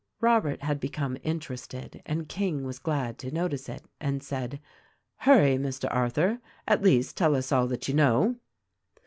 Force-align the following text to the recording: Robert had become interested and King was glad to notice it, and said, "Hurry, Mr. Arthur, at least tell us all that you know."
Robert 0.19 0.63
had 0.63 0.79
become 0.79 1.15
interested 1.21 2.01
and 2.07 2.27
King 2.27 2.63
was 2.63 2.79
glad 2.79 3.19
to 3.19 3.29
notice 3.29 3.69
it, 3.69 3.83
and 3.99 4.23
said, 4.23 4.59
"Hurry, 5.17 5.59
Mr. 5.59 5.87
Arthur, 5.91 6.39
at 6.67 6.81
least 6.81 7.15
tell 7.15 7.35
us 7.35 7.51
all 7.51 7.67
that 7.67 7.87
you 7.87 7.93
know." 7.93 8.37